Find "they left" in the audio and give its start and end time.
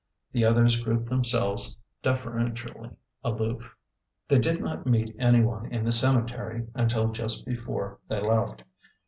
8.09-8.63